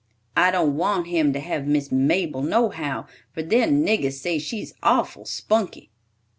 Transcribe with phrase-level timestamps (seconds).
[0.35, 3.05] I don't want him to have Miss Mabel nohow;
[3.35, 5.91] for their niggers say she's awful spunky."